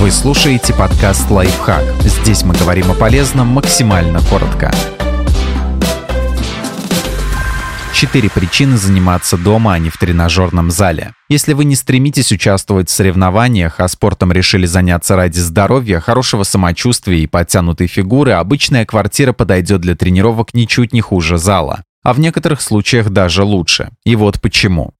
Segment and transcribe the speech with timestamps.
[0.00, 1.84] Вы слушаете подкаст «Лайфхак».
[2.00, 4.72] Здесь мы говорим о полезном максимально коротко.
[7.92, 11.12] Четыре причины заниматься дома, а не в тренажерном зале.
[11.28, 17.18] Если вы не стремитесь участвовать в соревнованиях, а спортом решили заняться ради здоровья, хорошего самочувствия
[17.18, 21.84] и подтянутой фигуры, обычная квартира подойдет для тренировок ничуть не хуже зала.
[22.02, 23.90] А в некоторых случаях даже лучше.
[24.06, 24.94] И вот почему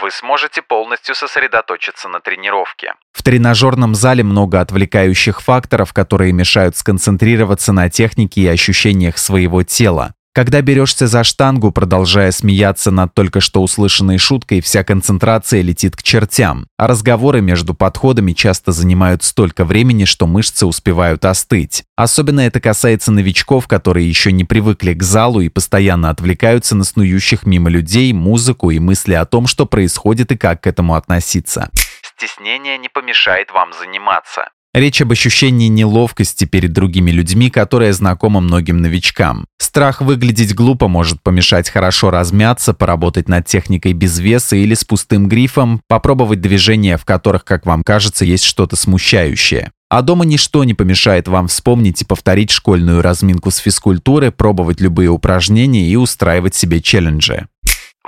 [0.00, 2.94] вы сможете полностью сосредоточиться на тренировке.
[3.12, 10.14] В тренажерном зале много отвлекающих факторов, которые мешают сконцентрироваться на технике и ощущениях своего тела.
[10.34, 16.02] Когда берешься за штангу, продолжая смеяться над только что услышанной шуткой, вся концентрация летит к
[16.02, 21.84] чертям, а разговоры между подходами часто занимают столько времени, что мышцы успевают остыть.
[21.96, 27.44] Особенно это касается новичков, которые еще не привыкли к залу и постоянно отвлекаются на снующих
[27.44, 31.68] мимо людей, музыку и мысли о том, что происходит и как к этому относиться.
[32.16, 34.48] Стеснение не помешает вам заниматься.
[34.74, 39.44] Речь об ощущении неловкости перед другими людьми, которая знакома многим новичкам.
[39.58, 45.28] Страх выглядеть глупо может помешать хорошо размяться, поработать над техникой без веса или с пустым
[45.28, 49.72] грифом, попробовать движения, в которых, как вам кажется, есть что-то смущающее.
[49.90, 55.10] А дома ничто не помешает вам вспомнить и повторить школьную разминку с физкультуры, пробовать любые
[55.10, 57.46] упражнения и устраивать себе челленджи.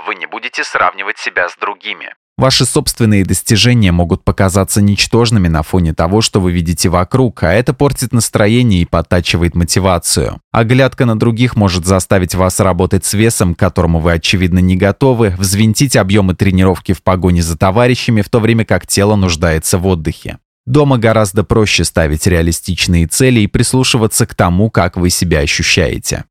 [0.07, 2.15] Вы не будете сравнивать себя с другими.
[2.37, 7.73] Ваши собственные достижения могут показаться ничтожными на фоне того, что вы видите вокруг, а это
[7.73, 10.41] портит настроение и подтачивает мотивацию.
[10.51, 15.33] Оглядка на других может заставить вас работать с весом, к которому вы, очевидно, не готовы,
[15.37, 20.39] взвинтить объемы тренировки в погоне за товарищами, в то время как тело нуждается в отдыхе.
[20.65, 26.25] Дома гораздо проще ставить реалистичные цели и прислушиваться к тому, как вы себя ощущаете.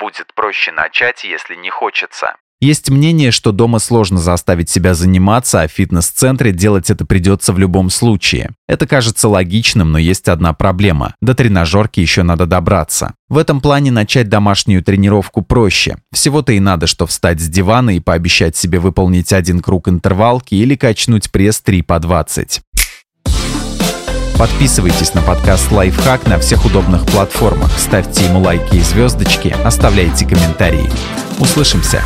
[0.00, 2.34] Будет проще начать, если не хочется.
[2.64, 7.58] Есть мнение, что дома сложно заставить себя заниматься, а в фитнес-центре делать это придется в
[7.58, 8.52] любом случае.
[8.66, 11.14] Это кажется логичным, но есть одна проблема.
[11.20, 13.12] До тренажерки еще надо добраться.
[13.28, 15.98] В этом плане начать домашнюю тренировку проще.
[16.10, 20.74] Всего-то и надо, что встать с дивана и пообещать себе выполнить один круг интервалки или
[20.74, 22.62] качнуть пресс 3 по 20.
[24.38, 30.90] Подписывайтесь на подкаст «Лайфхак» на всех удобных платформах, ставьте ему лайки и звездочки, оставляйте комментарии.
[31.38, 32.02] Услышимся!